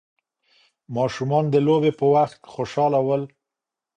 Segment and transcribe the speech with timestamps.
[0.95, 3.23] ماشومان د لوبې په وخت خوشحاله ول.